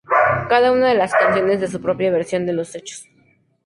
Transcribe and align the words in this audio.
Cada 0.49 0.71
una 0.71 0.87
de 0.87 0.95
las 0.95 1.13
canciones 1.13 1.61
da 1.61 1.67
su 1.67 1.79
propia 1.79 2.09
versión 2.09 2.47
de 2.47 2.53
los 2.53 2.73
hechos. 2.73 3.05